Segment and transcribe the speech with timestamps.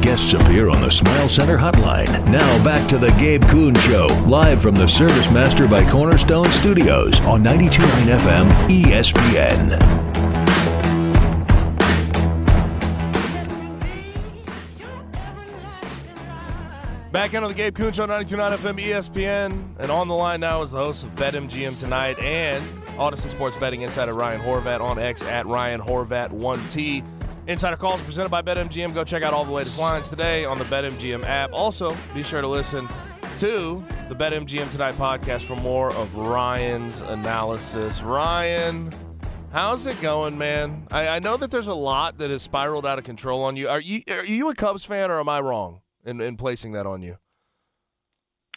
[0.00, 2.06] Guests appear on the Smile Center hotline.
[2.30, 7.20] Now back to the Gabe Kuhn Show, live from the Service Master by Cornerstone Studios
[7.20, 10.05] on 92.9 FM ESPN.
[17.16, 19.64] Back in on the Gabe Kuhn Show, 92.9 FM ESPN.
[19.78, 22.62] And on the line now is the host of BetMGM Tonight and
[22.98, 27.02] Audacy Sports Betting Insider Ryan Horvat on X at Ryan Horvat1T.
[27.46, 28.92] Insider calls presented by BetMGM.
[28.92, 31.54] Go check out all the latest lines today on the BetMGM app.
[31.54, 32.86] Also, be sure to listen
[33.38, 38.02] to the BetMGM Tonight podcast for more of Ryan's analysis.
[38.02, 38.92] Ryan,
[39.52, 40.86] how's it going, man?
[40.90, 43.70] I, I know that there's a lot that has spiraled out of control on you.
[43.70, 46.86] Are you are you a Cubs fan, or am I wrong in, in placing that
[46.86, 47.18] on you?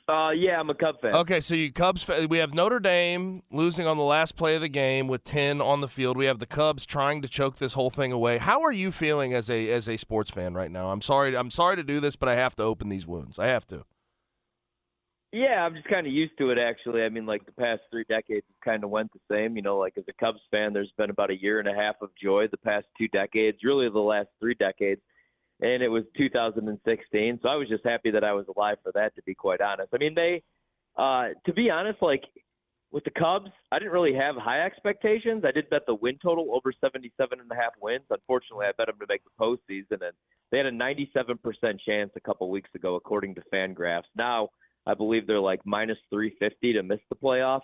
[0.08, 1.14] Uh, yeah, I'm a Cub fan.
[1.14, 2.08] Okay, so you Cubs.
[2.30, 5.81] We have Notre Dame losing on the last play of the game with ten on
[5.81, 6.17] the field.
[6.17, 8.39] We have the Cubs trying to choke this whole thing away.
[8.39, 10.91] How are you feeling as a as a sports fan right now?
[10.91, 11.38] I'm sorry.
[11.38, 13.38] I'm sorry to do this, but I have to open these wounds.
[13.38, 13.85] I have to.
[15.31, 16.57] Yeah, I'm just kind of used to it.
[16.57, 19.56] Actually, I mean, like the past three decades, kind of went the same.
[19.56, 21.97] You know, like as a Cubs fan, there's been about a year and a half
[22.02, 22.47] of joy.
[22.50, 25.02] The past two decades, really the last three decades
[25.62, 27.40] and it was 2016.
[27.42, 29.90] So I was just happy that I was alive for that, to be quite honest.
[29.94, 30.42] I mean, they,
[30.97, 32.24] uh, to be honest, like
[32.92, 35.44] with the Cubs, I didn't really have high expectations.
[35.46, 38.06] I did bet the win total over 77 and a half wins.
[38.09, 40.14] Unfortunately, I bet them to make the postseason, and
[40.52, 44.09] they had a 97% chance a couple weeks ago, according to Fangraphs.
[44.16, 44.50] Now,
[44.88, 47.62] I believe they're like minus 350 to miss the playoffs.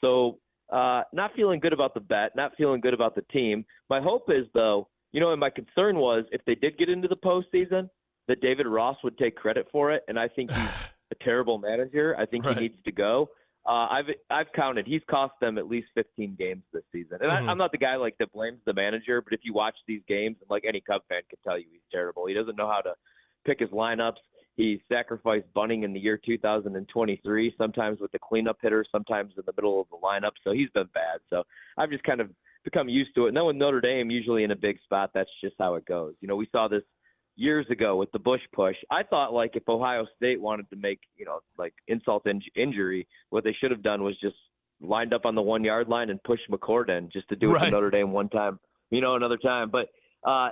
[0.00, 0.38] So,
[0.70, 3.64] uh, not feeling good about the bet, not feeling good about the team.
[3.90, 7.08] My hope is, though, you know, and my concern was if they did get into
[7.08, 7.88] the postseason,
[8.28, 10.68] that David Ross would take credit for it, and I think he's
[11.10, 12.14] a terrible manager.
[12.18, 12.56] I think right.
[12.56, 13.30] he needs to go.
[13.66, 14.86] Uh, I've I've counted.
[14.86, 17.48] He's cost them at least 15 games this season, and mm-hmm.
[17.48, 19.20] I, I'm not the guy like that blames the manager.
[19.20, 21.80] But if you watch these games, and like any Cub fan can tell you, he's
[21.90, 22.26] terrible.
[22.26, 22.94] He doesn't know how to
[23.44, 24.16] pick his lineups.
[24.56, 29.52] He sacrificed bunting in the year 2023, sometimes with the cleanup hitter, sometimes in the
[29.56, 30.32] middle of the lineup.
[30.42, 31.20] So he's been bad.
[31.30, 31.44] So
[31.76, 32.30] I've just kind of
[32.64, 33.28] become used to it.
[33.28, 36.14] And then with Notre Dame, usually in a big spot, that's just how it goes.
[36.20, 36.82] You know, we saw this
[37.36, 38.76] years ago with the Bush push.
[38.90, 43.06] I thought like if Ohio State wanted to make you know like insult in- injury,
[43.30, 44.36] what they should have done was just
[44.80, 47.54] lined up on the one yard line and pushed McCord in just to do it
[47.54, 47.64] right.
[47.66, 48.58] to Notre Dame one time,
[48.90, 49.70] you know, another time.
[49.70, 49.88] But
[50.24, 50.50] uh,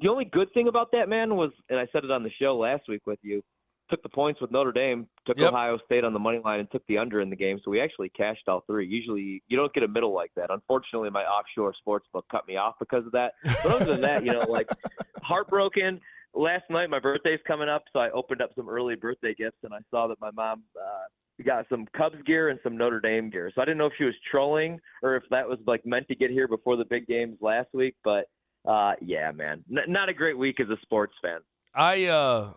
[0.00, 2.56] the only good thing about that man was, and I said it on the show
[2.56, 3.42] last week with you,
[3.88, 5.52] took the points with Notre Dame, took yep.
[5.52, 7.60] Ohio State on the money line, and took the under in the game.
[7.64, 8.86] So we actually cashed all three.
[8.86, 10.50] Usually you don't get a middle like that.
[10.50, 13.32] Unfortunately, my offshore sports book cut me off because of that.
[13.44, 14.68] But other than that, you know, like
[15.22, 16.00] heartbroken.
[16.34, 19.72] Last night, my birthday's coming up, so I opened up some early birthday gifts, and
[19.72, 23.50] I saw that my mom uh, got some Cubs gear and some Notre Dame gear.
[23.54, 26.14] So I didn't know if she was trolling or if that was like meant to
[26.14, 27.94] get here before the big games last week.
[28.04, 28.26] But
[28.68, 31.40] uh, yeah, man, N- not a great week as a sports fan.
[31.74, 32.52] I uh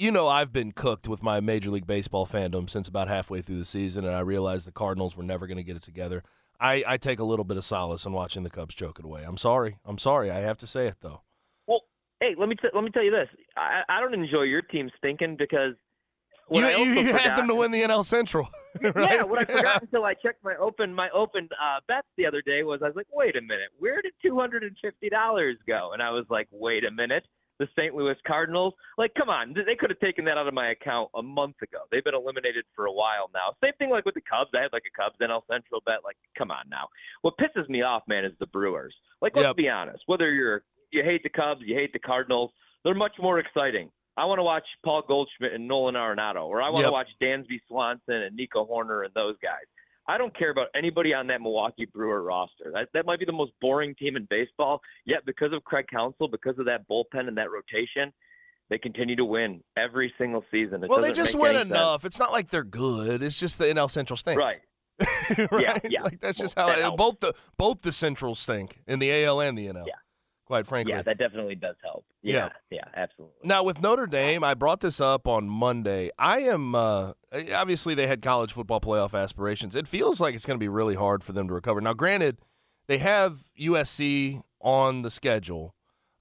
[0.00, 3.58] you know I've been cooked with my Major League Baseball fandom since about halfway through
[3.58, 6.22] the season, and I realized the Cardinals were never going to get it together.
[6.58, 9.24] I, I take a little bit of solace in watching the Cubs choke it away.
[9.26, 9.78] I'm sorry.
[9.84, 10.30] I'm sorry.
[10.30, 11.20] I have to say it though.
[11.66, 11.82] Well,
[12.20, 13.28] hey, let me t- let me tell you this.
[13.56, 15.74] I, I don't enjoy your team stinking because
[16.50, 18.48] you, you, you had them to win the NL Central.
[18.80, 18.94] right?
[18.96, 22.40] Yeah, what I forgot until I checked my open my open uh, bets the other
[22.40, 25.56] day was I was like, wait a minute, where did two hundred and fifty dollars
[25.66, 25.90] go?
[25.92, 27.24] And I was like, wait a minute
[27.60, 27.94] the St.
[27.94, 28.72] Louis Cardinals.
[28.96, 31.80] Like, come on, they could have taken that out of my account a month ago.
[31.92, 33.54] They've been eliminated for a while now.
[33.62, 34.50] Same thing like with the Cubs.
[34.56, 35.98] I had like a Cubs NL Central bet.
[36.02, 36.88] Like, come on now.
[37.20, 38.94] What pisses me off, man, is the Brewers.
[39.20, 39.56] Like, let's yep.
[39.56, 40.02] be honest.
[40.06, 42.50] Whether you're you hate the Cubs, you hate the Cardinals,
[42.82, 43.90] they're much more exciting.
[44.16, 46.86] I want to watch Paul Goldschmidt and Nolan Arenado, or I want yep.
[46.86, 49.64] to watch Dansby Swanson and Nico Hoerner and those guys.
[50.08, 52.72] I don't care about anybody on that Milwaukee Brewer roster.
[52.72, 54.80] That that might be the most boring team in baseball.
[55.04, 58.12] Yet because of Craig Counsell, because of that bullpen and that rotation,
[58.70, 60.82] they continue to win every single season.
[60.82, 62.02] It well, they just win enough.
[62.02, 62.12] Sense.
[62.12, 63.22] It's not like they're good.
[63.22, 64.38] It's just the NL Central stinks.
[64.38, 64.60] Right.
[65.50, 65.62] right?
[65.62, 66.02] Yeah, yeah.
[66.02, 69.40] Like that's just well, how that both the both the Centrals stink in the AL
[69.40, 69.86] and the NL.
[69.86, 69.94] Yeah.
[70.50, 70.92] Quite frankly.
[70.92, 72.04] Yeah, that definitely does help.
[72.22, 73.36] Yeah, yeah, yeah, absolutely.
[73.44, 76.10] Now with Notre Dame, I brought this up on Monday.
[76.18, 77.12] I am uh,
[77.54, 79.76] obviously they had college football playoff aspirations.
[79.76, 81.80] It feels like it's going to be really hard for them to recover.
[81.80, 82.38] Now, granted,
[82.88, 85.76] they have USC on the schedule.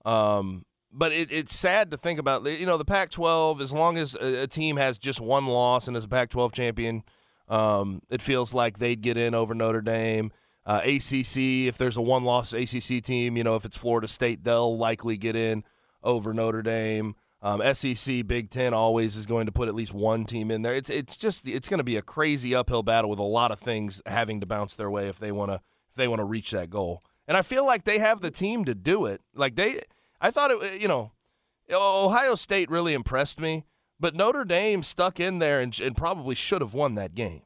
[0.06, 2.46] Um, but it, it's sad to think about.
[2.46, 3.62] You know, the Pac-12.
[3.62, 7.02] As long as a, a team has just one loss and is a Pac-12 champion,
[7.48, 10.32] um, it feels like they'd get in over Notre Dame.
[10.70, 14.78] Uh, ACC, if there's a one-loss ACC team, you know, if it's Florida State, they'll
[14.78, 15.64] likely get in
[16.04, 17.16] over Notre Dame.
[17.42, 20.76] Um, SEC, Big Ten always is going to put at least one team in there.
[20.76, 23.58] It's it's just it's going to be a crazy uphill battle with a lot of
[23.58, 26.52] things having to bounce their way if they want to if they want to reach
[26.52, 27.02] that goal.
[27.28, 29.22] And I feel like they have the team to do it.
[29.34, 29.82] Like they,
[30.22, 31.14] I thought it, you know,
[31.72, 33.66] Ohio State really impressed me,
[34.00, 37.42] but Notre Dame stuck in there and, and probably should have won that game.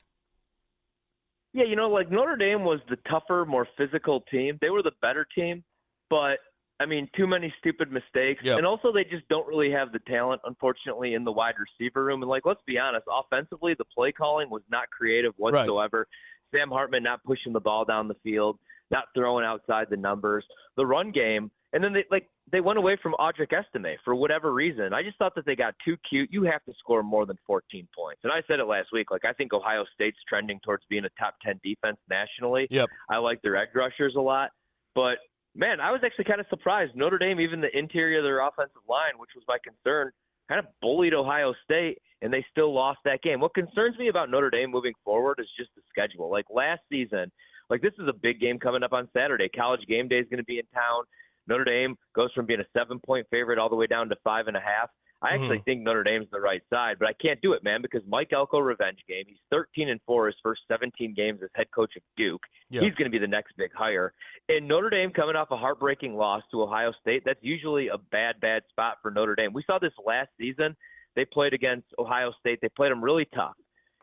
[1.53, 4.57] Yeah, you know, like Notre Dame was the tougher, more physical team.
[4.59, 5.63] They were the better team,
[6.09, 6.39] but
[6.79, 8.41] I mean, too many stupid mistakes.
[8.43, 8.57] Yep.
[8.57, 12.21] And also, they just don't really have the talent, unfortunately, in the wide receiver room.
[12.23, 16.07] And, like, let's be honest, offensively, the play calling was not creative whatsoever.
[16.51, 16.59] Right.
[16.59, 18.57] Sam Hartman not pushing the ball down the field,
[18.91, 20.43] not throwing outside the numbers.
[20.75, 24.53] The run game, and then they like they went away from Audric Estime for whatever
[24.53, 24.93] reason.
[24.93, 26.29] I just thought that they got too cute.
[26.31, 28.21] You have to score more than 14 points.
[28.23, 29.09] And I said it last week.
[29.09, 32.67] Like I think Ohio State's trending towards being a top 10 defense nationally.
[32.69, 32.89] Yep.
[33.09, 34.51] I like their edge rushers a lot,
[34.93, 35.17] but
[35.55, 36.95] man, I was actually kind of surprised.
[36.95, 40.11] Notre Dame, even the interior of their offensive line, which was my concern,
[40.47, 43.39] kind of bullied Ohio State, and they still lost that game.
[43.39, 46.29] What concerns me about Notre Dame moving forward is just the schedule.
[46.29, 47.31] Like last season,
[47.69, 49.49] like this is a big game coming up on Saturday.
[49.49, 51.03] College game day is going to be in town.
[51.47, 54.47] Notre Dame goes from being a seven point favorite all the way down to five
[54.47, 54.89] and a half.
[55.23, 55.63] I actually mm-hmm.
[55.63, 58.59] think Notre Dame's the right side, but I can't do it, man, because Mike Elko
[58.59, 59.23] revenge game.
[59.25, 62.41] He's 13 and four his first 17 games as head coach of Duke.
[62.71, 62.83] Yep.
[62.83, 64.13] He's going to be the next big hire.
[64.49, 67.23] And Notre Dame coming off a heartbreaking loss to Ohio State.
[67.25, 69.53] That's usually a bad, bad spot for Notre Dame.
[69.53, 70.75] We saw this last season.
[71.15, 72.59] They played against Ohio State.
[72.61, 73.55] They played them really tough,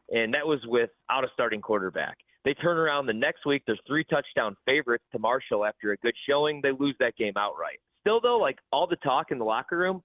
[0.09, 2.17] and that was without a starting quarterback.
[2.45, 3.63] They turn around the next week.
[3.67, 6.61] There's three touchdown favorites to Marshall after a good showing.
[6.63, 7.81] They lose that game outright.
[8.01, 10.03] Still, though, like all the talk in the locker room,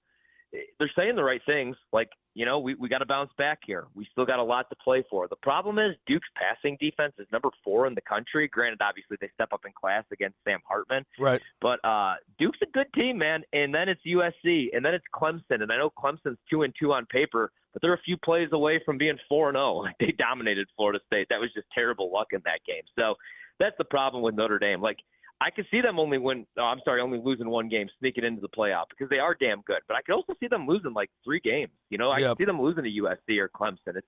[0.78, 1.76] they're saying the right things.
[1.92, 3.86] Like, you know, we, we got to bounce back here.
[3.94, 5.26] We still got a lot to play for.
[5.28, 8.48] The problem is Duke's passing defense is number four in the country.
[8.48, 11.04] Granted, obviously they step up in class against Sam Hartman.
[11.18, 11.40] Right.
[11.60, 13.42] But uh, Duke's a good team, man.
[13.52, 15.62] And then it's USC, and then it's Clemson.
[15.62, 18.80] And I know Clemson's two and two on paper, but they're a few plays away
[18.86, 19.66] from being four and zero.
[19.66, 19.76] Oh.
[19.84, 21.26] Like they dominated Florida State.
[21.28, 22.82] That was just terrible luck in that game.
[22.98, 23.16] So
[23.60, 24.80] that's the problem with Notre Dame.
[24.80, 24.96] Like
[25.42, 26.46] I could see them only win.
[26.58, 29.60] Oh, I'm sorry, only losing one game, sneaking into the playoff because they are damn
[29.60, 29.80] good.
[29.88, 31.72] But I could also see them losing like three games.
[31.90, 32.30] You know, I yep.
[32.30, 33.96] could see them losing to USC or Clemson.
[33.96, 34.06] It's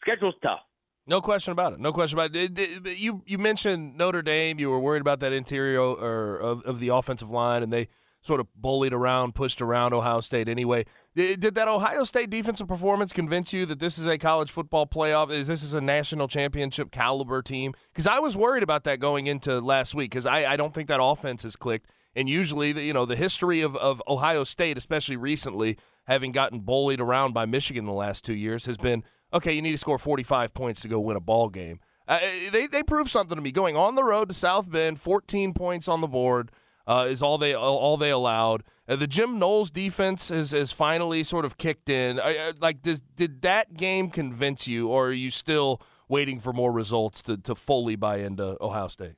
[0.00, 0.60] schedule's tough.
[1.06, 1.80] No question about it.
[1.80, 2.98] No question about it.
[2.98, 4.58] You you mentioned Notre Dame.
[4.58, 7.88] You were worried about that interior or of, of the offensive line, and they
[8.22, 10.84] sort of bullied around, pushed around Ohio State anyway.
[11.14, 15.30] Did that Ohio State defensive performance convince you that this is a college football playoff?
[15.30, 17.74] Is this is a national championship caliber team?
[17.92, 20.88] Because I was worried about that going into last week because I, I don't think
[20.88, 21.90] that offense has clicked.
[22.14, 26.60] And usually, the, you know, the history of, of Ohio State, especially recently, having gotten
[26.60, 29.52] bullied around by Michigan the last two years, has been okay.
[29.52, 31.80] You need to score 45 points to go win a ball game.
[32.08, 32.18] Uh,
[32.50, 35.86] they they proved something to me going on the road to South Bend, 14 points
[35.86, 36.50] on the board
[36.90, 38.64] uh, is all they all they allowed.
[38.88, 42.18] Uh, the Jim Knowles defense has, has finally sort of kicked in.
[42.18, 46.72] Uh, like, does, did that game convince you, or are you still waiting for more
[46.72, 49.14] results to, to fully buy into Ohio State?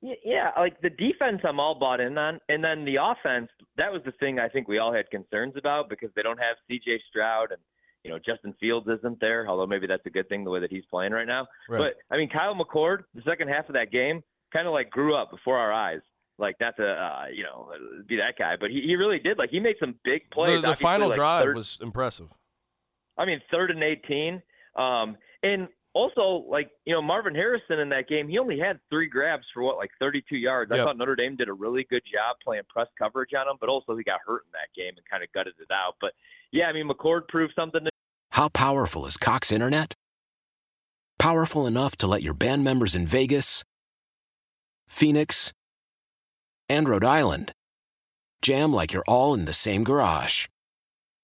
[0.00, 3.50] Yeah, like the defense, I'm all bought in on, and then the offense.
[3.76, 6.56] That was the thing I think we all had concerns about because they don't have
[6.68, 7.00] C.J.
[7.10, 7.60] Stroud and
[8.04, 9.46] you know Justin Fields isn't there.
[9.48, 11.46] Although maybe that's a good thing the way that he's playing right now.
[11.68, 11.78] Right.
[11.78, 14.22] But I mean, Kyle McCord, the second half of that game,
[14.56, 16.00] kind of like grew up before our eyes
[16.38, 17.70] like that's a uh, you know
[18.06, 18.56] be that guy.
[18.58, 19.38] But he, he really did.
[19.38, 20.62] Like he made some big plays.
[20.62, 22.28] The, the final like drive third, was impressive.
[23.16, 24.42] I mean, third and eighteen.
[24.76, 29.08] Um, and also, like you know, Marvin Harrison in that game, he only had three
[29.08, 30.70] grabs for what, like 32 yards.
[30.70, 30.80] Yep.
[30.80, 33.68] I thought Notre Dame did a really good job playing press coverage on him, but
[33.68, 35.96] also he got hurt in that game and kind of gutted it out.
[36.00, 36.12] But
[36.52, 37.84] yeah, I mean, McCord proved something.
[37.84, 37.90] To-
[38.32, 39.94] How powerful is Cox Internet?
[41.18, 43.64] Powerful enough to let your band members in Vegas,
[44.86, 45.52] Phoenix,
[46.68, 47.52] and Rhode Island.
[48.42, 50.46] Jam like you're all in the same garage.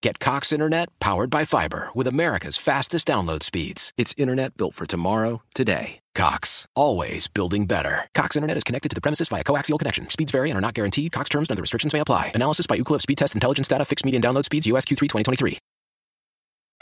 [0.03, 3.91] Get Cox Internet powered by fiber with America's fastest download speeds.
[3.97, 6.01] It's internet built for tomorrow, today.
[6.15, 8.07] Cox, always building better.
[8.15, 10.11] Cox Internet is connected to the premises via coaxial connection.
[10.11, 11.11] Speeds vary and are not guaranteed.
[11.13, 12.33] Cox terms and other restrictions may apply.
[12.35, 13.87] Analysis by Ookla Speed Test Intelligence Data.
[13.87, 14.67] Fixed median download speeds.
[14.67, 15.59] USQ3 2023.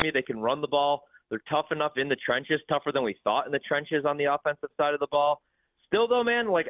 [0.03, 1.05] They can run the ball.
[1.31, 4.25] They're tough enough in the trenches, tougher than we thought in the trenches on the
[4.25, 5.41] offensive side of the ball.
[5.87, 6.69] Still, though, man, like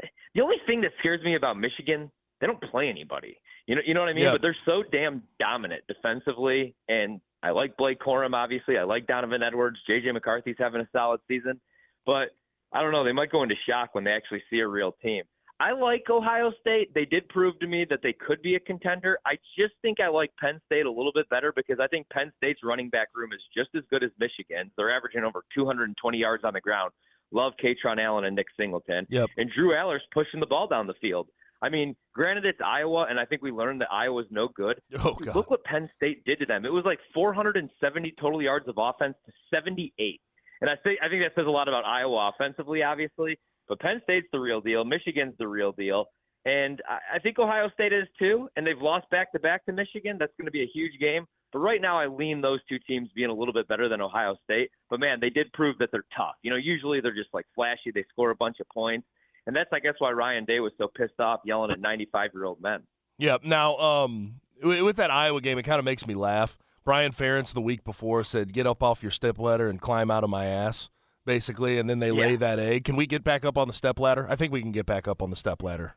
[0.34, 3.38] the only thing that scares me about Michigan, they don't play anybody.
[3.66, 4.24] You know, you know what I mean?
[4.24, 4.32] Yeah.
[4.32, 8.34] But they're so damn dominant defensively, and I like Blake Corum.
[8.34, 9.78] Obviously, I like Donovan Edwards.
[9.88, 11.60] JJ McCarthy's having a solid season,
[12.06, 12.30] but
[12.72, 13.04] I don't know.
[13.04, 15.24] They might go into shock when they actually see a real team.
[15.60, 16.94] I like Ohio State.
[16.94, 19.18] They did prove to me that they could be a contender.
[19.26, 22.32] I just think I like Penn State a little bit better because I think Penn
[22.38, 24.70] State's running back room is just as good as Michigan's.
[24.78, 26.92] They're averaging over 220 yards on the ground.
[27.32, 29.06] Love Kaytron Allen and Nick Singleton.
[29.08, 29.30] Yep.
[29.36, 31.28] And Drew Allar's pushing the ball down the field.
[31.62, 34.80] I mean, granted, it's Iowa, and I think we learned that Iowa's no good.
[34.98, 35.34] Oh, God.
[35.34, 36.64] Look what Penn State did to them.
[36.64, 40.20] It was like 470 total yards of offense to 78.
[40.62, 43.38] And I think I think that says a lot about Iowa offensively, obviously.
[43.68, 44.84] But Penn State's the real deal.
[44.84, 46.06] Michigan's the real deal.
[46.44, 48.48] And I, I think Ohio State is too.
[48.56, 50.16] And they've lost back to back to Michigan.
[50.18, 51.26] That's going to be a huge game.
[51.52, 54.36] But right now, I lean those two teams being a little bit better than Ohio
[54.44, 54.70] State.
[54.88, 56.34] But man, they did prove that they're tough.
[56.42, 57.90] You know, usually they're just like flashy.
[57.92, 59.06] They score a bunch of points.
[59.46, 62.44] And that's, I guess, why Ryan Day was so pissed off yelling at 95 year
[62.44, 62.82] old men.
[63.18, 63.44] Yep.
[63.44, 66.56] Now, um, with that Iowa game, it kind of makes me laugh.
[66.84, 70.24] Brian Ferentz the week before said, "Get up off your step ladder and climb out
[70.24, 70.88] of my ass,"
[71.26, 72.84] basically, and then they lay that egg.
[72.84, 74.26] Can we get back up on the step ladder?
[74.30, 75.96] I think we can get back up on the step ladder.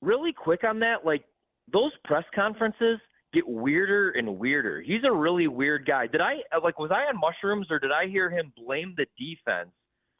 [0.00, 1.24] really quick on that, like
[1.72, 2.98] those press conferences
[3.32, 4.80] get weirder and weirder.
[4.80, 6.06] He's a really weird guy.
[6.06, 9.70] Did I like was I on mushrooms or did I hear him blame the defense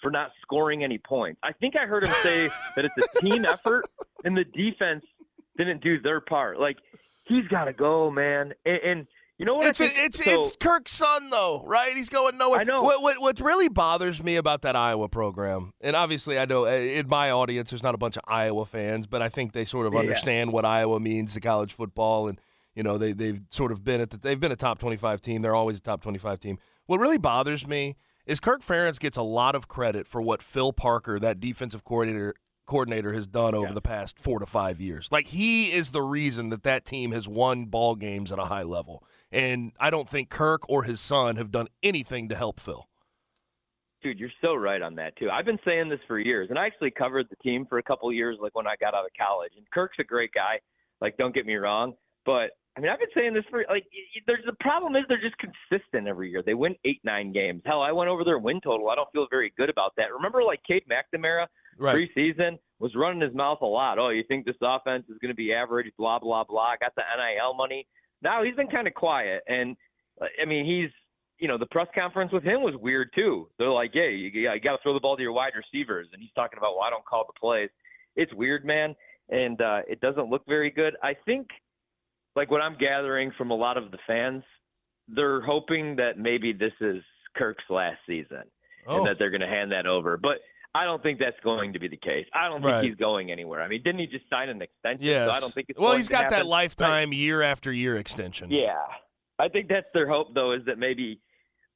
[0.00, 1.40] for not scoring any points?
[1.42, 3.86] I think I heard him say that it's a team effort
[4.24, 5.04] and the defense
[5.56, 6.60] didn't do their part.
[6.60, 6.76] Like
[7.24, 8.52] he's got to go, man.
[8.64, 9.06] And, and
[9.38, 9.66] you know what?
[9.66, 11.92] It's think, it's so, it's Kirk's son though, right?
[11.96, 12.60] He's going nowhere.
[12.60, 12.82] I know.
[12.82, 16.70] What what what really bothers me about that Iowa program, and obviously I know uh,
[16.70, 19.86] in my audience there's not a bunch of Iowa fans, but I think they sort
[19.86, 20.00] of Yeah.
[20.00, 22.38] understand what Iowa means to college football, and
[22.74, 25.42] you know they they've sort of been at the, they've been a top 25 team.
[25.42, 26.58] They're always a top 25 team.
[26.86, 27.96] What really bothers me
[28.26, 32.34] is Kirk Ferentz gets a lot of credit for what Phil Parker, that defensive coordinator
[32.66, 33.72] coordinator has done over Yeah.
[33.74, 35.08] the past four to five years.
[35.10, 38.62] Like he is the reason that that team has won ball games at a high
[38.62, 42.86] level, and I don't think Kirk or his son have done anything to help Phil.
[44.02, 45.28] Dude, you're so right on that too.
[45.30, 48.08] I've been saying this for years, and I actually covered the team for a couple
[48.08, 49.52] of years, like when I got out of college.
[49.58, 50.60] And Kirk's a great guy.
[51.02, 51.92] Like, don't get me wrong,
[52.24, 53.84] but I mean, I've been saying this for like.
[54.26, 56.42] There's the problem is they're just consistent every year.
[56.44, 57.62] They win eight, nine games.
[57.64, 58.90] Hell, I went over their win total.
[58.90, 60.12] I don't feel very good about that.
[60.12, 61.46] Remember, like Cade McNamara
[61.78, 61.96] Right.
[62.16, 63.98] preseason was running his mouth a lot.
[63.98, 65.90] Oh, you think this offense is going to be average?
[65.98, 66.74] Blah blah blah.
[66.80, 67.86] Got the NIL money.
[68.22, 69.76] Now he's been kind of quiet, and
[70.40, 70.90] I mean he's
[71.38, 73.48] you know the press conference with him was weird too.
[73.58, 76.20] They're like, yeah, you, you got to throw the ball to your wide receivers, and
[76.22, 77.70] he's talking about well, I don't call the plays.
[78.14, 78.94] It's weird, man,
[79.30, 80.94] and uh, it doesn't look very good.
[81.02, 81.48] I think
[82.36, 84.42] like what I'm gathering from a lot of the fans,
[85.08, 87.02] they're hoping that maybe this is
[87.36, 88.42] Kirk's last season
[88.86, 90.16] Oh, and that they're going to hand that over.
[90.16, 90.38] But
[90.74, 92.26] I don't think that's going to be the case.
[92.32, 92.84] I don't think Right.
[92.84, 93.60] he's going anywhere.
[93.60, 95.04] I mean, didn't he just sign an extension?
[95.04, 95.28] yes.
[95.28, 98.50] So I don't think it's well, he's got that lifetime year after year extension.
[98.50, 98.78] Yeah,
[99.38, 101.20] I think that's their hope, though, is that maybe,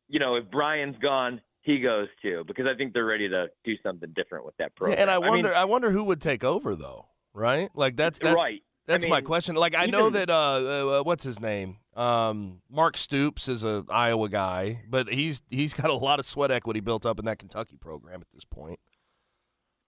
[0.09, 3.75] you know, if Brian's gone, he goes too, because I think they're ready to do
[3.83, 4.99] something different with that Yeah, program.
[5.01, 7.71] and I mean, wonder, I, wonder who would take over though, right?
[7.75, 8.63] Like that's that's right.
[8.87, 9.55] That's I my question.
[9.55, 14.29] Like I know that uh, uh, what's his name, um, Mark Stoops is a Iowa
[14.29, 17.77] guy, but he's he's got a lot of sweat equity built up in that Kentucky
[17.77, 18.79] program at this point.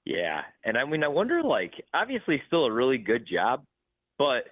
[0.05, 3.65] Yeah, and I mean, I wonder, like, obviously, still a really good job,
[4.19, 4.45] but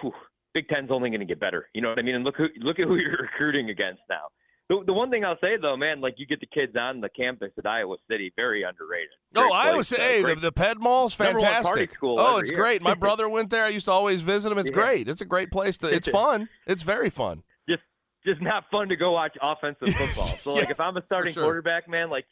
[0.00, 0.12] whew,
[0.52, 1.68] Big Ten's only going to get better.
[1.72, 2.14] You know what I mean?
[2.14, 4.28] And look who look at who you're recruiting against now.
[4.68, 7.08] The, the one thing I'll say though, man, like you get the kids on the
[7.08, 9.10] campus at Iowa City, very underrated.
[9.36, 11.96] Oh, Great Iowa place, City, uh, hey, the, the Ped Mall's Number one party fantastic.
[12.02, 12.58] oh, it's year.
[12.58, 12.82] great.
[12.82, 13.64] My brother went there.
[13.64, 14.58] I used to always visit him.
[14.58, 14.74] It's Yeah.
[14.74, 15.08] great.
[15.08, 15.88] It's a great place to.
[15.94, 16.48] It's fun.
[16.66, 17.44] It's very fun.
[17.68, 17.82] just
[18.26, 20.26] just not fun to go watch offensive football.
[20.42, 21.44] So like Yeah, if I'm a starting sure.
[21.44, 22.24] quarterback, man, like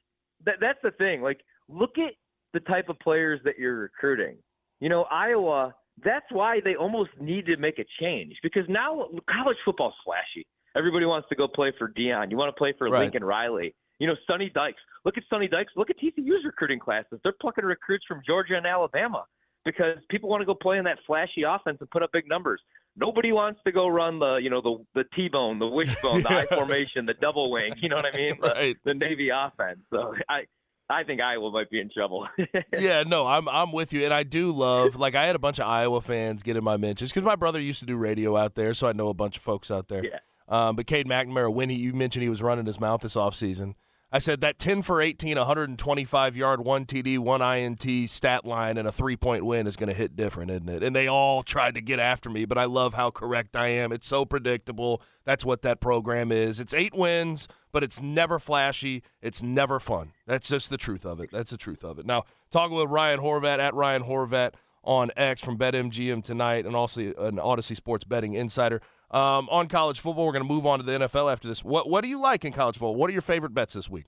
[0.45, 1.23] that that's the thing.
[1.23, 2.15] Like look at
[2.53, 4.37] the type of players that you're recruiting.
[4.81, 5.73] You know, Iowa,
[6.05, 10.47] that's why they almost need to make a change because now college football's flashy.
[10.77, 12.31] Everybody wants to go play for Dion.
[12.31, 13.01] You want to play for Right.
[13.01, 13.75] Lincoln Riley.
[14.01, 14.81] You know, Sonny Dykes.
[15.05, 15.73] Look at Sonny Dykes.
[15.77, 17.21] Look at TCU's recruiting classes.
[17.23, 19.25] They're plucking recruits from Georgia and Alabama
[19.65, 22.61] because people want to go play in that flashy offense and put up big numbers.
[22.97, 26.55] Nobody wants to go run the, you know, the the T-bone, the wishbone, the I
[26.55, 27.75] formation, the double wing.
[27.81, 28.37] You know what I mean?
[28.41, 28.77] The, Right.
[28.85, 29.79] the Navy offense.
[29.91, 30.43] So I,
[30.91, 32.27] I think Iowa might be in trouble.
[32.79, 34.97] yeah, no, I'm I'm with you, and I do love.
[34.97, 37.61] Like, I had a bunch of Iowa fans get in my mentions because my brother
[37.61, 40.05] used to do radio out there, so I know a bunch of folks out there.
[40.05, 40.19] Yeah.
[40.49, 43.75] Um, but Cade McNamara, when he you mentioned he was running his mouth this offseason,
[44.15, 48.87] I said that 10 for 18, 125 yard, one TD, one INT stat line, and
[48.87, 50.85] a three point win is going to hit different, isn't it?
[50.85, 53.91] And they all tried to get after me, but I love how correct I am.
[53.91, 55.03] It's so predictable.
[55.25, 56.61] That's what that program is.
[56.61, 59.03] It's eight wins, but it's never flashy.
[59.21, 60.13] It's never fun.
[60.29, 61.31] That's just the truth of it.
[61.33, 62.07] That's the truth of it.
[62.07, 62.23] Now,
[62.53, 64.53] talking with Ryan Horvat at Ryan Horvat
[64.85, 68.81] on X from BetMGM tonight and also an Audacy Sports Betting Insider.
[69.15, 71.63] Um, on college football, we're going to move on to the NFL after this.
[71.63, 72.97] What what do you like in college football?
[72.97, 74.07] What are your favorite bets this week?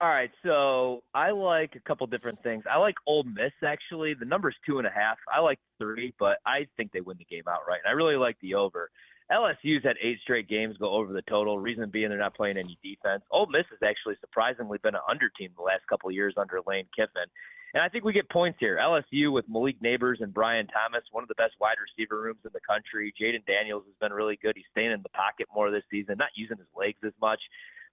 [0.00, 2.64] All right, so I like a couple different things.
[2.70, 4.14] I like Ole Miss actually.
[4.14, 5.16] The number's two and a half.
[5.34, 7.80] I like three, but I think they win the game outright.
[7.84, 8.90] And I really like the over.
[9.32, 11.58] LSU's had eight straight games go over the total.
[11.58, 13.22] Reason being they're not playing any defense.
[13.32, 16.86] Ole Miss has actually surprisingly been an under team the last couple years under Lane
[16.94, 17.26] Kiffin.
[17.74, 18.78] And I think we get points here.
[18.80, 22.50] LSU with Malik Nabers and Brian Thomas, one of the best wide receiver rooms in
[22.54, 23.12] the country.
[23.20, 24.52] Jayden Daniels has been really good.
[24.54, 27.40] He's staying in the pocket more this season, not using his legs as much.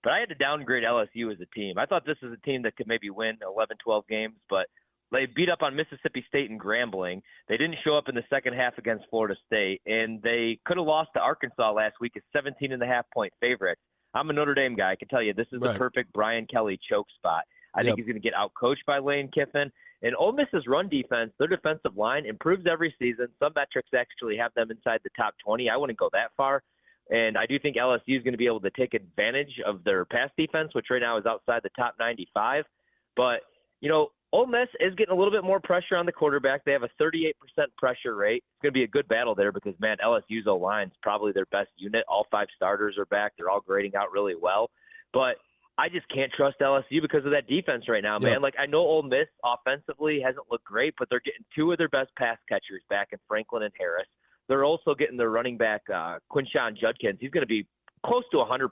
[0.04, 1.80] But I had to downgrade LSU as a team.
[1.80, 4.68] I thought this was a team that could maybe win 11, 12 games, but
[5.12, 7.22] they beat up on Mississippi State and Grambling.
[7.50, 10.86] They didn't show up in the second half against Florida State, and they could have
[10.86, 13.82] lost to Arkansas last week as 17 and a half point favorites.
[14.14, 14.92] I'm a Notre Dame guy.
[14.92, 15.74] I can tell you this is right.
[15.74, 17.44] the perfect Brian Kelly choke spot.
[17.74, 17.86] I yep.
[17.86, 19.72] think he's going to get outcoached by Lane Kiffin.
[20.04, 23.28] And Ole Miss's run defense, their defensive line improves every season.
[23.40, 25.70] Some metrics actually have them inside the top 20.
[25.70, 26.64] I wouldn't go that far.
[27.10, 30.06] And I do think LSU is going to be able to take advantage of their
[30.06, 32.64] pass defense, which right now is outside the top 95.
[33.16, 33.42] But,
[33.82, 36.64] you know, Ole Miss is getting a little bit more pressure on the quarterback.
[36.64, 37.34] They have a 38%
[37.78, 38.44] pressure rate.
[38.48, 41.34] It's going to be a good battle there because, man, LSU's O line is probably
[41.34, 42.06] their best unit.
[42.08, 43.34] All five starters are back.
[43.38, 44.72] They're all grading out really well.
[45.12, 45.36] But
[45.82, 48.34] I just can't trust LSU because of that defense right now, man.
[48.34, 48.42] Yep.
[48.44, 51.90] Like I know Ole Miss offensively hasn't looked great, but they're getting two of their
[51.90, 54.06] best pass catchers back in Franklin and Harris.
[54.48, 57.18] They're also getting their running back uh, Quinshon Judkins.
[57.20, 57.66] He's going to be
[58.06, 58.70] close to 100%.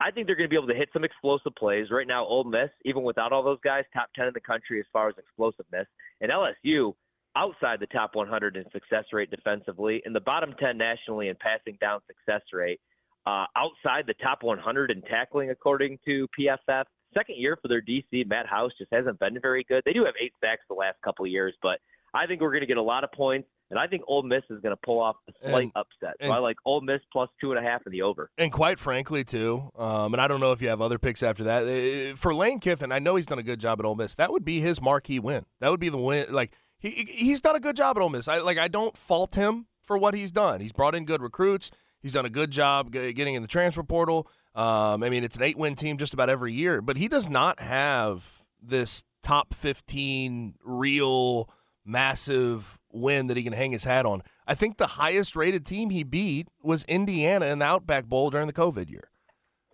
[0.00, 1.88] I think they're going to be able to hit some explosive plays.
[1.90, 4.86] Right now, Ole Miss, even without all those guys, top 10 in the country as
[4.94, 5.86] far as explosiveness.
[6.22, 6.94] And LSU,
[7.36, 11.76] outside the top 100 in success rate defensively, and the bottom 10 nationally in passing
[11.78, 12.80] down success rate
[13.26, 16.84] uh, outside the top 100 in tackling, according to PFF.
[17.16, 19.82] Second year for their DC, Matt House just hasn't been very good.
[19.84, 21.78] They do have eight sacks the last couple of years, but
[22.14, 24.42] I think we're going to get a lot of points, and I think Ole Miss
[24.48, 26.14] is going to pull off a slight and, upset.
[26.20, 28.30] So and, I like Ole Miss plus two and a half in the over.
[28.38, 31.44] And quite frankly, too, um, and I don't know if you have other picks after
[31.44, 31.64] that.
[31.64, 34.14] Uh, for Lane Kiffin, I know he's done a good job at Ole Miss.
[34.14, 35.46] That would be his marquee win.
[35.60, 36.32] That would be the win.
[36.32, 38.28] Like he he's done a good job at Ole Miss.
[38.28, 40.60] I like I don't fault him for what he's done.
[40.60, 41.70] He's brought in good recruits.
[42.00, 44.26] He's done a good job getting in the transfer portal.
[44.54, 47.28] Um, I mean, it's an eight win team just about every year, but he does
[47.28, 51.48] not have this top 15 real
[51.84, 54.22] massive win that he can hang his hat on.
[54.46, 58.46] I think the highest rated team he beat was Indiana in the Outback Bowl during
[58.46, 59.10] the COVID year.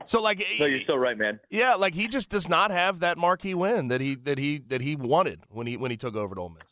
[0.05, 1.41] So like No, you're still right, man.
[1.51, 4.83] Yeah, like he just does not have that marquee win that he that he that
[4.83, 6.69] he wanted when he when he took over at Ole Miss.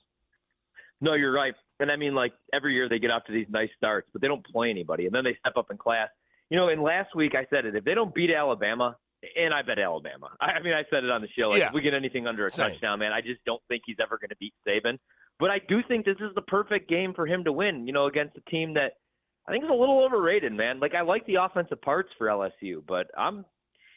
[1.01, 1.55] No, you're right.
[1.81, 4.29] And I mean, like every year they get off to these nice starts, but they
[4.29, 6.09] don't play anybody, and then they step up in class.
[6.51, 8.97] You know, and last week I said it: if they don't beat Alabama,
[9.37, 10.29] and I bet Alabama.
[10.41, 11.49] I, mean, I said it on the show.
[11.49, 11.69] Like, yeah.
[11.69, 12.71] if we get anything under a Same.
[12.71, 14.99] touchdown, man, I just don't think he's ever going to beat Saban.
[15.41, 17.87] But I do think this is the perfect game for him to win.
[17.87, 18.93] You know, against a team that
[19.49, 20.81] I think is a little overrated, man.
[20.81, 23.45] Like I like the offensive parts for LSU, but I'm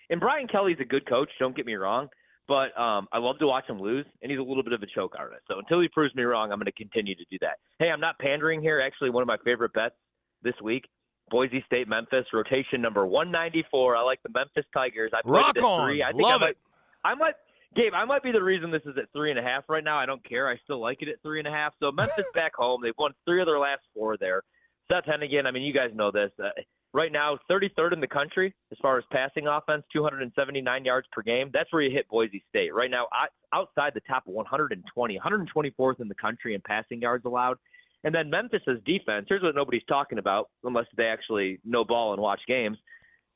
[0.09, 1.29] and Brian Kelly's a good coach.
[1.39, 2.07] Don't get me wrong.
[2.47, 4.88] But um, I love to watch him lose, and he's a little bit of a
[4.88, 5.43] choke artist.
[5.49, 7.57] So until he proves me wrong, I'm going to continue to do that.
[7.79, 8.79] Hey, I'm not pandering here.
[8.79, 9.95] Actually, one of my favorite bets
[10.43, 10.86] this week
[11.29, 13.95] Boise State, Memphis, rotation number 194.
[13.95, 15.12] I like the Memphis Tigers.
[15.13, 15.88] I Rock on.
[15.88, 16.03] three.
[16.03, 16.57] I think Love I might, it.
[17.03, 17.33] I might,
[17.75, 19.97] Gabe, I might be the reason this is at three and a half right now.
[19.97, 20.47] I don't care.
[20.49, 21.73] I still like it at three and a half.
[21.79, 22.81] So Memphis back home.
[22.81, 24.43] They've won three of their last four there.
[24.89, 26.31] Seth Henigan, I mean, you guys know this.
[26.41, 26.49] Uh,
[26.97, 31.51] right now 33rd in the country as far as passing offense, 279 yards per game.
[31.53, 32.73] That's where you hit Boise State.
[32.73, 33.05] Right now,
[33.53, 37.57] outside the top 120, 124th in the country in passing yards allowed.
[38.03, 42.21] And then Memphis's defense, here's what nobody's talking about unless they actually know ball and
[42.21, 42.77] watch games.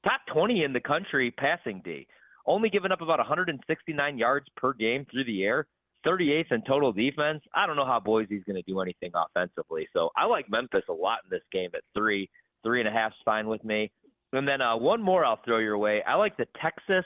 [0.03, 2.07] Top 20 in the country passing D.
[2.47, 5.67] Only giving up about 169 yards per game through the air.
[6.03, 7.43] 38th in total defense.
[7.53, 9.87] I don't know how Boise's going to do anything offensively.
[9.93, 12.27] So I like Memphis a lot in this game at three.
[12.63, 13.91] Three and a half is fine with me.
[14.33, 16.01] And then uh, one more I'll throw your way.
[16.07, 17.05] I like the Texas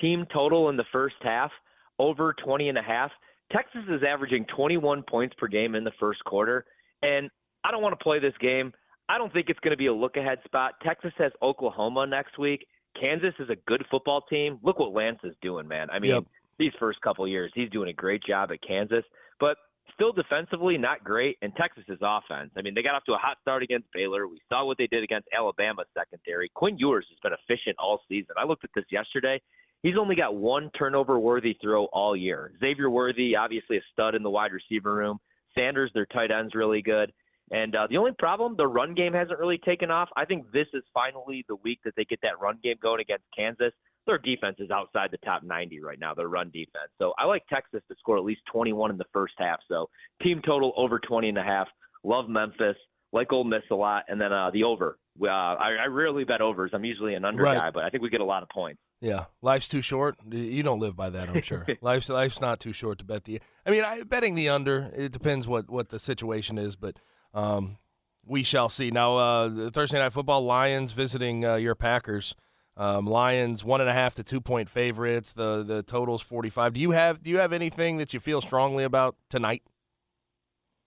[0.00, 1.50] team total in the first half
[1.98, 3.10] over 20 and a half.
[3.52, 6.64] Texas is averaging 21 points per game in the first quarter.
[7.02, 7.30] And
[7.64, 8.72] I don't want to play this game.
[9.08, 10.74] I don't think it's going to be a look ahead spot.
[10.82, 12.66] Texas has Oklahoma next week.
[12.98, 14.58] Kansas is a good football team.
[14.62, 15.90] Look what Lance is doing, man.
[15.90, 16.24] I mean, Yep.
[16.58, 19.04] these first couple years, he's doing a great job at Kansas,
[19.40, 19.56] but
[19.92, 21.36] still defensively not great.
[21.42, 24.26] And Texas's offense, I mean, they got off to a hot start against Baylor.
[24.26, 26.50] We saw what they did against Alabama secondary.
[26.54, 28.34] Quinn Ewers has been efficient all season.
[28.38, 29.40] I looked at this yesterday.
[29.82, 32.52] He's only got one turnover worthy throw all year.
[32.58, 35.18] Xavier Worthy, obviously a stud in the wide receiver room.
[35.54, 37.12] Sanders, their tight end's really good.
[37.50, 40.08] And uh, the only problem, the run game hasn't really taken off.
[40.16, 43.24] I think this is finally the week that they get that run game going against
[43.36, 43.72] Kansas.
[44.06, 46.90] Their defense is outside the top 90 right now, their run defense.
[46.98, 49.60] So I like Texas to score at least 21 in the first half.
[49.68, 49.88] So
[50.22, 51.68] team total over 20 and a half.
[52.04, 52.76] Love Memphis.
[53.12, 54.02] Like Ole Miss a lot.
[54.08, 54.98] And then uh, the over.
[55.22, 56.72] Uh, I, I rarely bet overs.
[56.74, 57.56] I'm usually an under Right.
[57.56, 58.80] guy, but I think we get a lot of points.
[59.00, 60.16] Yeah, life's too short.
[60.30, 61.66] You don't live by that, I'm sure.
[61.80, 63.40] life's life's not too short to bet the.
[63.66, 64.90] I mean, I, betting the under.
[64.96, 66.98] It depends what what the situation is, but
[67.34, 67.76] um,
[68.24, 68.90] we shall see.
[68.90, 72.34] Now, uh, Thursday night football, Lions visiting uh, your Packers.
[72.76, 75.32] Um, Lions one and a half to two point favorites.
[75.32, 76.72] The the total's forty five.
[76.72, 79.62] Do you have do you have anything that you feel strongly about tonight?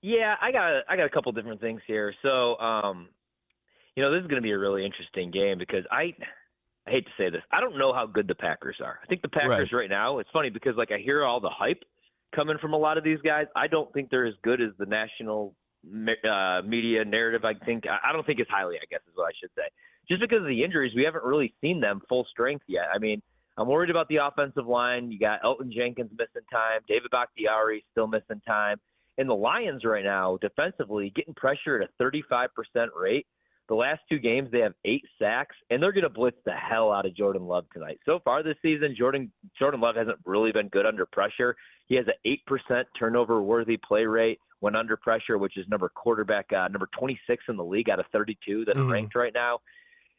[0.02, 2.14] Yeah, I got a, I got a couple different things here.
[2.22, 3.10] So, um,
[3.96, 6.14] you know, this is going to be a really interesting game because I
[6.88, 9.00] I hate to say this, I don't know how good the Packers are.
[9.04, 10.20] I think the Packers right, now.
[10.20, 11.84] It's funny because like I hear all the hype
[12.34, 13.46] coming from a lot of these guys.
[13.56, 17.44] I don't think they're as good as the national uh, media narrative.
[17.44, 18.76] I think I I don't think as highly.
[18.76, 19.68] I guess is what I should say.
[20.10, 22.88] Just because of the injuries, we haven't really seen them full strength yet.
[22.94, 23.22] I mean.
[23.60, 25.10] I'm worried about the offensive line.
[25.12, 28.78] You got Elgton Jenkins missing time, David Bakhtiari still missing time.
[29.18, 32.50] And the Lions right now, defensively, getting pressure at a 35%
[32.96, 33.26] rate.
[33.68, 36.92] The last two games, they have eight sacks, and they're going to blitz the hell
[36.92, 38.00] out of Jordan Love tonight.
[38.06, 41.56] So far this season, Jordan Jordan Love hasn't really been good under pressure.
[41.88, 42.38] He has an
[42.70, 47.44] 8% turnover worthy play rate when under pressure, which is number quarterback uh, number 26
[47.50, 48.92] in the league out of 32 that Mhm.
[48.92, 49.62] ranked right now.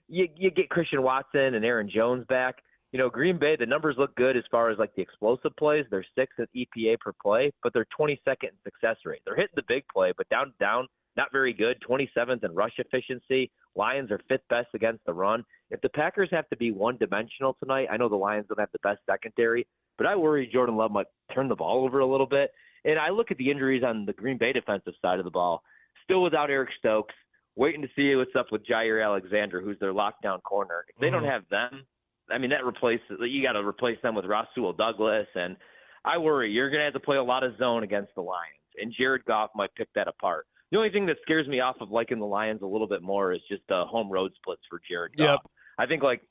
[0.09, 2.57] You you get Christian Watson and Aaron Jones back.
[2.93, 5.85] You know, Green Bay, the numbers look good as far as like the explosive plays.
[5.91, 9.21] They're sixth at EPA per play, but they're 22nd in success rate.
[9.27, 10.87] They're hitting the big play, but down down,
[11.19, 11.77] not very good.
[11.87, 13.51] 27th in rush efficiency.
[13.77, 15.45] Lions are fifth best against the run.
[15.71, 18.73] If the Packers have to be one dimensional tonight, I know the Lions don't have
[18.73, 19.67] the best secondary,
[19.99, 22.53] but I worry Jordan Love might turn the ball over a little bit.
[22.85, 25.63] And I look at the injuries on the Green Bay defensive side of the ball.
[26.05, 27.15] Still without Eric Stokes.
[27.59, 30.85] Waiting to see what's up with Jaire Alexander, who's their lockdown corner.
[30.89, 31.31] If they don't Mhm.
[31.33, 31.85] have them,
[32.31, 35.57] I mean, that replaces you got to replace them with Rasul Douglas, and
[36.05, 38.55] I worry you're going to have to play a lot of zone against the Lions,
[38.81, 40.47] and Jared Goff might pick that apart.
[40.71, 43.33] The only thing that scares me off of liking the Lions a little bit more
[43.33, 45.41] is just the home road splits for Jared Goff.
[45.43, 45.51] Yep.
[45.79, 46.23] I think like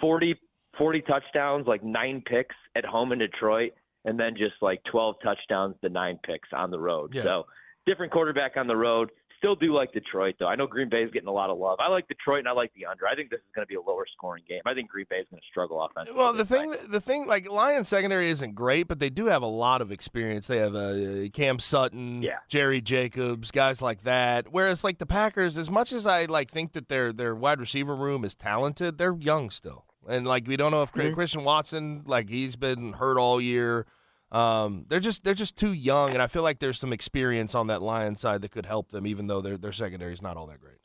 [0.00, 0.36] 40,
[0.78, 3.72] 40 touchdowns, like nine picks at home in Detroit,
[4.04, 7.12] and then just like 12 touchdowns to nine picks on the road.
[7.14, 7.22] Yeah.
[7.24, 7.46] So
[7.86, 9.10] different quarterback on the road.
[9.38, 10.46] Still do like Detroit though.
[10.46, 11.78] I know Green Bay is getting a lot of love.
[11.78, 13.06] I like Detroit and I like the under.
[13.06, 14.60] I think this is going to be a lower scoring game.
[14.64, 16.18] I think Green Bay is going to struggle offensively.
[16.18, 16.78] Well, the tonight.
[16.78, 19.92] thing, the thing, like Lions secondary isn't great, but they do have a lot of
[19.92, 20.46] experience.
[20.46, 22.38] They have uh, Cam Sutton, Yeah.
[22.48, 24.46] Jerry Jacobs, guys like that.
[24.50, 27.94] Whereas, like the Packers, as much as I like think that their their wide receiver
[27.94, 31.14] room is talented, they're young still, and like we don't know if Mm-hmm.
[31.14, 33.86] Christian Watson, like he's been hurt all year.
[34.32, 37.68] Um, they're just they're just too young, and I feel like there's some experience on
[37.68, 40.46] that Lions side that could help them, even though their their secondary is not all
[40.46, 40.78] that great.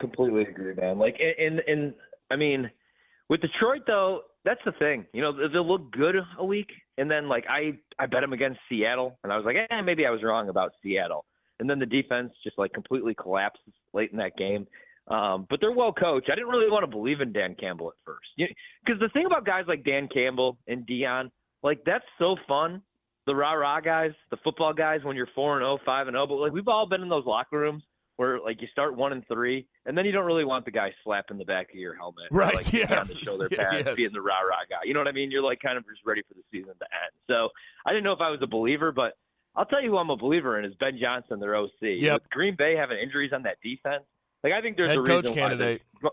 [0.00, 0.98] completely agree, man.
[0.98, 1.94] Like, and and
[2.30, 2.70] I mean,
[3.28, 5.06] with Detroit though, that's the thing.
[5.12, 8.60] You know, they'll look good a week, and then like I I bet them against
[8.68, 11.24] Seattle, and I was like, eh, maybe I was wrong about Seattle.
[11.60, 14.66] And then the defense just like completely collapses late in that game.
[15.08, 16.28] Um, but they're well coached.
[16.30, 19.44] I didn't really want to believe in Dan Campbell at first, because the thing about
[19.46, 22.82] guys like Dan Campbell and Dion, like that's so fun.
[23.26, 26.26] The rah rah guys, the football guys, when you're four and 0, 5 and zero,
[26.26, 27.82] but like we've all been in those locker rooms
[28.16, 30.92] where like you start one and three, and then you don't really want the guy
[31.04, 33.00] slapping the back of your helmet, or, Right, Like yeah.
[33.00, 33.96] on the shoulder Yeah, pad, yes.
[33.96, 34.78] being the rah rah guy.
[34.84, 35.30] You know what I mean?
[35.30, 37.12] You're like kind of just ready for the season to end.
[37.28, 37.50] So
[37.86, 39.12] I didn't know if I was a believer, but
[39.54, 41.70] I'll tell you who I'm a believer in is Ben Johnson, their OC.
[41.80, 42.22] Yep.
[42.22, 44.04] With Green Bay having injuries on that defense,
[44.42, 45.82] like I think there's Head a coach reason why candidate.
[46.02, 46.08] they-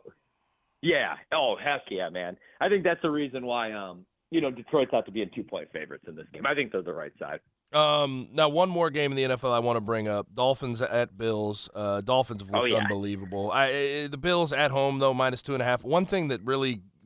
[0.82, 1.16] Yeah.
[1.34, 2.38] Oh heck yeah, man.
[2.62, 5.44] I think that's the reason why um you know Detroit's out to be in two
[5.44, 6.46] point favorites in this game.
[6.46, 7.40] I think they're the right side.
[7.74, 11.18] Um, now one more game in the NFL I want to bring up: Dolphins at
[11.18, 11.70] Bills.
[11.76, 12.78] Uh, Dolphins have Oh, looked yeah.
[12.80, 13.52] unbelievable.
[13.52, 15.84] I, I- the Bills at home though minus two and a half.
[15.84, 16.82] One thing that really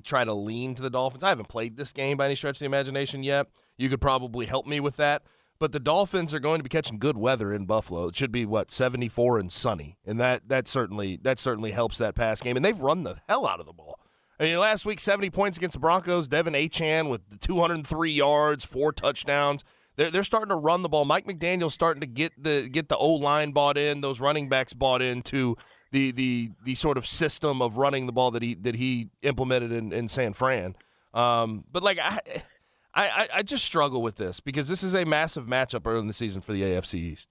[0.00, 1.24] Try to lean to the Dolphins.
[1.24, 3.48] I haven't played this game by any stretch of the imagination yet.
[3.76, 5.22] You could probably help me with that.
[5.58, 8.08] But the Dolphins are going to be catching good weather in Buffalo.
[8.08, 12.14] It should be what 74 and sunny, and that that certainly that certainly helps that
[12.14, 12.56] pass game.
[12.56, 13.98] And they've run the hell out of the ball.
[14.38, 16.28] I mean, last week 70 points against the Broncos.
[16.28, 19.64] De'Von Achane with the 203 yards, four touchdowns.
[19.96, 21.06] They're, they're starting to run the ball.
[21.06, 24.74] Mike McDaniel's starting to get the get the O line bought in, those running backs
[24.74, 25.56] bought into
[25.92, 29.72] the the the sort of system of running the ball that he that he implemented
[29.72, 30.74] in, in San Fran.
[31.14, 32.20] Um, but like I,
[32.94, 36.12] I I just struggle with this because this is a massive matchup early in the
[36.14, 37.28] season for the AFC East.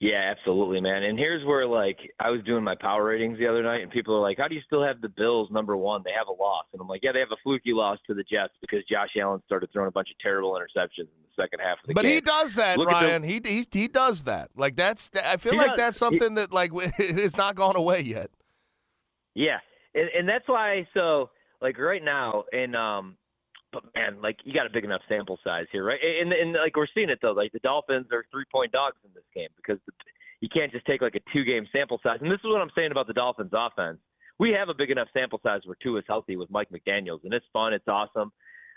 [0.00, 1.04] Yeah, absolutely, man.
[1.04, 4.14] And here's where like I was doing my power ratings the other night, and people
[4.14, 6.02] are like, "How do you still have the Bills number one?
[6.04, 8.24] They have a loss." And I'm like, "Yeah, they have a fluky loss to the
[8.24, 11.78] Jets because Josh Allen started throwing a bunch of terrible interceptions in the second half
[11.82, 13.22] of the but game." But he does that, Look Ryan.
[13.22, 14.50] The, he, he he does that.
[14.56, 15.76] Like that's I feel like does.
[15.76, 18.30] that's something he, that like it's not gone away yet.
[19.34, 19.58] Yeah,
[19.94, 20.88] and, and that's why.
[20.92, 21.30] So
[21.62, 23.16] like right now, and um,
[23.74, 25.98] but man, like you got a big enough sample size here, right?
[26.02, 29.10] And, and like we're seeing it though, like the Dolphins are three point dogs in
[29.14, 29.92] this game because the,
[30.40, 32.18] you can't just take like a two game sample size.
[32.20, 33.98] And this is what I'm saying about the Dolphins offense.
[34.38, 37.32] We have a big enough sample size where two is healthy with Mike McDaniel's, and
[37.32, 37.72] it's fun.
[37.72, 38.32] It's awesome.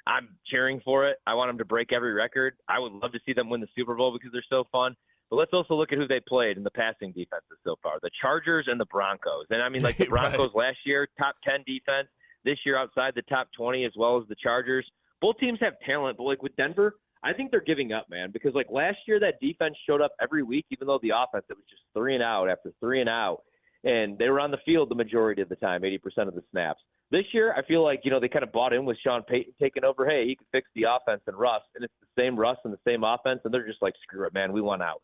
[0.06, 1.18] I'm cheering for it.
[1.28, 2.54] I want them to break every record.
[2.70, 4.96] I would love to see them win the Super Bowl because they're so fun.
[5.30, 8.12] But let's also look at who they played in the passing defenses so far: the
[8.22, 9.46] Chargers and the Broncos.
[9.50, 10.68] And I mean, like the Broncos right.
[10.68, 12.08] last year, top ten defense
[12.46, 14.86] this year outside the top 20 as well as the Chargers.
[15.22, 18.54] Both teams have talent, but like with Denver, I think they're giving up, man, because
[18.54, 21.66] like last year that defense showed up every week, even though the offense it was
[21.70, 23.40] just three and out after three and out,
[23.84, 26.82] and they were on the field the majority of the time, 80% of the snaps.
[27.10, 29.54] This year, I feel like you know they kind of bought in with Sean Payton
[29.60, 30.06] taking over.
[30.08, 32.80] Hey, he can fix the offense and Russ, and it's the same Russ and the
[32.86, 35.02] same offense, and they're just like, screw it, man, we want out.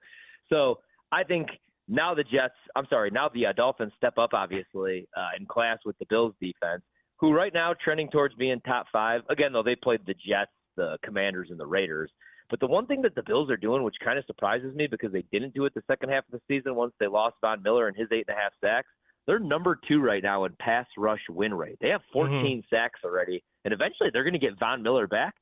[0.49, 0.79] So
[1.11, 1.47] I think
[1.87, 5.79] now the Jets, I'm sorry, now the uh, Dolphins step up obviously uh, in class
[5.85, 6.83] with the Bills defense
[7.23, 9.21] who right now trending towards being top five.
[9.29, 12.11] Again, though, they played the Jets, the Commanders, and the Raiders.
[12.49, 15.13] But the one thing that the Bills are doing, which kind of surprises me because
[15.13, 17.87] they didn't do it the second half of the season once they lost Von Miller
[17.87, 18.89] and his eight and a half sacks,
[19.25, 21.77] they're number two right now in pass rush win rate.
[21.79, 22.75] They have 14 mm-hmm.
[22.75, 25.33] sacks already, and eventually they're going to get Von Miller back.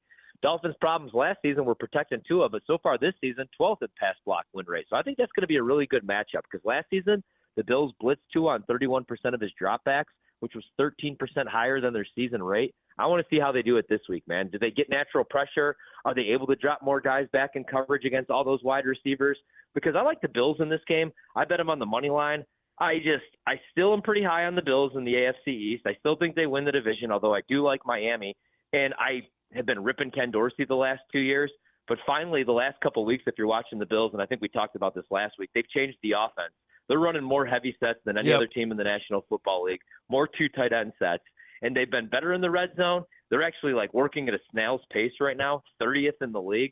[0.44, 4.16] Dolphins' problems last season were protecting Tua, but so far this season, 12th in pass
[4.24, 4.86] block win rate.
[4.88, 7.24] So I think that's going to be a really good matchup because last season
[7.58, 12.06] the Bills blitzed Tua on 31% of his dropbacks which was 13% higher than their
[12.16, 12.76] season rate.
[12.98, 14.50] I want to see how they do it this week, man.
[14.50, 15.76] Do they get natural pressure?
[16.04, 19.38] Are they able to drop more guys back in coverage against all those wide receivers?
[19.74, 21.12] Because I like the Bills in this game.
[21.36, 22.44] I bet them on the money line.
[22.80, 25.84] I just, I still am pretty high on the Bills in the AFC East.
[25.86, 28.36] I still think they win the division, although I do like Miami.
[28.74, 29.22] And I
[29.54, 31.52] have been ripping Ken Dorsey the last two years.
[31.88, 34.42] But finally, the last couple of weeks, if you're watching the Bills, and I think
[34.42, 36.54] we talked about this last week, they've changed the offense.
[36.88, 38.38] They're running more heavy sets than any yep.
[38.38, 41.24] other team in the National Football League, more two tight end sets,
[41.62, 43.04] and they've been better in the red zone.
[43.30, 46.72] They're actually like working at a snail's pace right now, 30th in the league,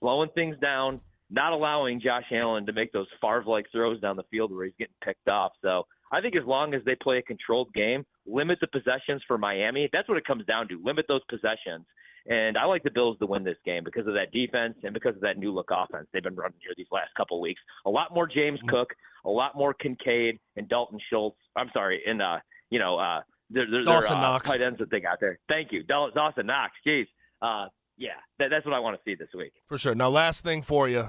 [0.00, 4.52] slowing things down, not allowing Josh Allen to make those Favre-like throws down the field
[4.52, 5.52] where he's getting picked off.
[5.62, 9.38] So I think as long as they play a controlled game, limit the possessions for
[9.38, 9.88] Miami.
[9.92, 10.80] That's what it comes down to.
[10.82, 11.86] Limit those possessions.
[12.26, 15.14] And I like the Bills to win this game because of that defense and because
[15.14, 17.60] of that new look offense they've been running here these last couple weeks.
[17.86, 18.68] A lot more James mm-hmm.
[18.68, 18.90] Cook,
[19.24, 21.38] a lot more Kincaid and Dalton Schultz.
[21.56, 22.38] I'm sorry, and uh,
[22.70, 24.48] you know, uh, there, there, Dawson uh, Knox.
[24.48, 25.38] tight ends that they got there.
[25.48, 26.72] Thank you, Dawson Knox.
[26.86, 27.06] Jeez,
[27.42, 29.94] uh, yeah, that, that's what I want to see this week for sure.
[29.94, 31.08] Now, last thing for you,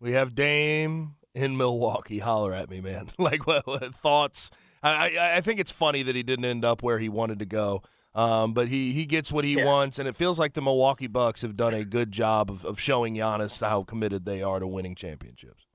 [0.00, 2.18] we have Dame in Milwaukee.
[2.18, 3.10] Holler at me, man.
[3.18, 4.50] like, what, what thoughts?
[4.82, 7.46] I, I, I think it's funny that he didn't end up where he wanted to
[7.46, 7.82] go.
[8.14, 9.64] Um, but he, he gets what he yeah.
[9.64, 12.78] wants, and it feels like the Milwaukee Bucks have done a good job of, of
[12.78, 15.66] showing Giannis how committed they are to winning championships.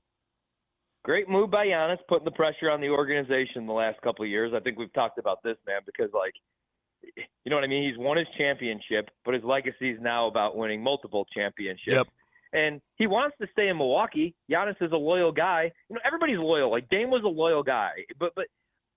[1.10, 4.52] Great move by Giannis, putting the pressure on the organization the last couple of years.
[4.54, 6.34] I think we've talked about this, man, because like,
[7.16, 7.90] you know what I mean.
[7.90, 11.96] He's won his championship, but his legacy is now about winning multiple championships.
[11.96, 12.06] Yep.
[12.52, 14.36] And he wants to stay in Milwaukee.
[14.48, 15.72] Giannis is a loyal guy.
[15.88, 16.70] You know, everybody's loyal.
[16.70, 18.46] Like Dame was a loyal guy, but but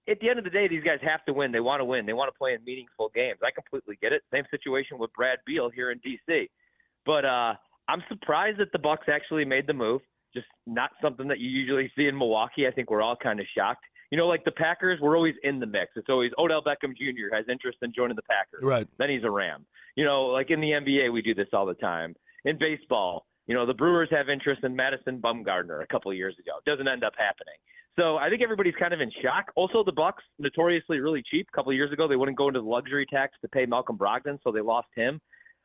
[0.08, 1.52] at the end of the day, these guys have to win.
[1.52, 2.06] They want to win.
[2.06, 3.39] They want to play in meaningful games.
[3.43, 4.21] I completely get it.
[4.32, 6.47] Same situation with Brad Beal here in DC.
[7.08, 7.56] But uh,
[7.88, 10.02] I'm surprised that the Bucks actually made the move.
[10.34, 12.67] Just not something that you usually see in Milwaukee.
[12.67, 13.84] I think we're all kind of shocked.
[14.12, 15.91] You know, like the Packers, we're always in the mix.
[15.96, 17.34] It's always Odell Beckham Jr.
[17.34, 18.62] has interest in joining the Packers.
[18.62, 18.88] Right.
[19.00, 19.65] Then he's a Ram.
[19.96, 22.15] You know, like in the NBA, we do this all the time.
[22.46, 26.36] In baseball, you know, the Brewers have interest in Madison Bumgarner a couple of years
[26.39, 26.52] ago.
[26.65, 27.56] Doesn't end up happening.
[28.00, 29.52] So I think everybody's kind of in shock.
[29.56, 31.48] Also, the Bucks notoriously really cheap.
[31.54, 33.98] A couple of years ago, they wouldn't go into the luxury tax to pay Malcolm
[33.98, 35.19] Brogdon, so they lost him.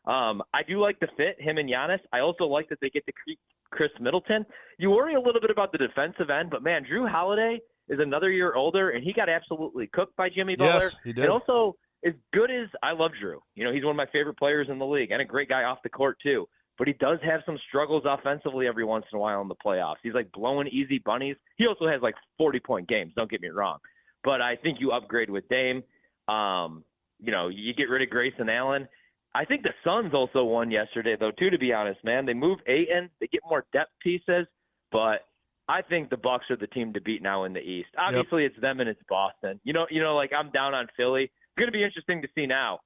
[0.06, 2.00] Um, I do like the fit, him and Giannis.
[2.12, 3.38] I also like that they get to keep
[3.70, 4.46] Khris Middleton.
[4.78, 8.30] You worry a little bit about the defensive end, but man, Jrue Holiday is another
[8.30, 10.80] year older, and he got absolutely cooked by Jimmy Butler.
[10.82, 11.24] Yes, he did.
[11.24, 14.38] And also, as good as I love Jrue, you know, he's one of my favorite
[14.38, 16.48] players in the league and a great guy off the court too.
[16.76, 19.96] But he does have some struggles offensively every once in a while in the playoffs.
[20.00, 21.34] He's like blowing easy bunnies.
[21.56, 23.12] He also has like 40 point games.
[23.16, 23.78] Don't get me wrong,
[24.22, 25.82] but I think you upgrade with Dame.
[26.28, 26.84] Um,
[27.18, 28.86] you know, you get rid of Grayson Allen.
[29.34, 31.30] I think the Suns also won yesterday, though.
[31.30, 34.46] Too, to be honest, man, they move Ayton, they get more depth pieces,
[34.90, 35.26] but
[35.68, 37.90] I think the Bucks are the team to beat now in the East.
[37.98, 38.52] Obviously, yep.
[38.52, 39.60] it's them and it's Boston.
[39.64, 41.24] You know, you know, like I'm down on Philly.
[41.24, 42.80] It's going to be interesting to see now.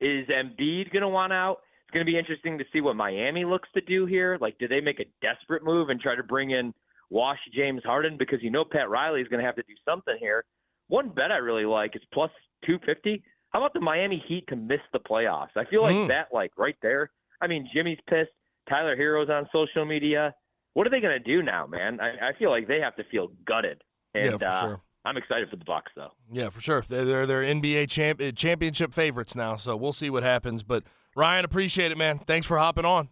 [0.00, 1.58] Is Embiid going to want out?
[1.82, 4.38] It's going to be interesting to see what Miami looks to do here.
[4.40, 6.72] Like, do they make a desperate move and try to bring in
[7.10, 10.16] Wash James Harden because you know Pat Riley is going to have to do something
[10.20, 10.44] here.
[10.88, 12.30] One bet I really like is plus
[12.66, 13.22] 250.
[13.50, 15.56] How about the Miami Heat to miss the playoffs?
[15.56, 16.08] I feel like mm.
[16.08, 17.10] that, like right there.
[17.40, 18.30] I mean, Jimmy's pissed.
[18.68, 20.34] Tyler Herro's on social media.
[20.74, 21.98] What are they going to do now, man?
[22.00, 23.82] I, I, feel like they have to feel gutted.
[24.14, 24.82] And yeah, uh, sure.
[25.04, 26.10] I'm excited for the Bucks, though.
[26.30, 26.84] Yeah, for sure.
[26.86, 30.62] They're they're, NBA champ, uh, championship favorites now, so we'll see what happens.
[30.62, 30.84] But
[31.16, 32.18] Ryan, appreciate it, man.
[32.18, 33.08] Thanks for hopping on.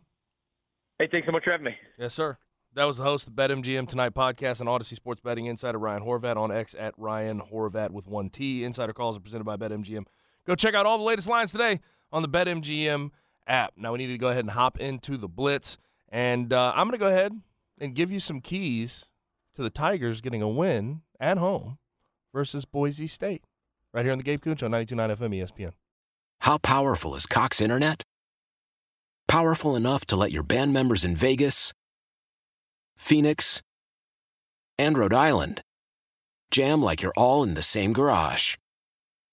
[0.99, 1.77] Hey, thanks so much for having me.
[1.99, 2.37] Yes, sir.
[2.75, 6.03] That was the host of the BetMGM Tonight podcast and Audacy Sports Betting Insider Ryan
[6.03, 8.65] Horvat on X at Ryan Horvat with one T.
[8.65, 10.05] Insider calls are presented by BetMGM.
[10.47, 11.81] Go check out all the latest lines today
[12.13, 13.11] on the BetMGM
[13.47, 13.73] app.
[13.77, 15.77] Now we need to go ahead and hop into the blitz,
[16.09, 17.33] and uh, I'm going to go ahead
[17.79, 19.07] and give you some keys
[19.55, 21.79] to the Tigers getting a win at home
[22.33, 23.45] versus Boise State.
[23.93, 25.73] Right here on the Gabe Kuhn Show, 92.9 FM ESPN.
[26.43, 28.03] How powerful is Cox Internet?
[29.27, 31.73] Powerful enough to let your band members in Vegas,
[32.97, 33.63] Phoenix,
[34.79, 35.63] and Rhode Island
[36.51, 38.57] jam like you're all in the same garage.